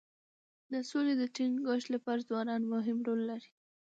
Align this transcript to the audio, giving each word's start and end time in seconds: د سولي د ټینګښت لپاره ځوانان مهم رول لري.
د 0.71 0.73
سولي 0.89 1.13
د 1.17 1.23
ټینګښت 1.35 1.87
لپاره 1.95 2.25
ځوانان 2.29 2.61
مهم 2.73 2.97
رول 3.07 3.21
لري. 3.29 3.49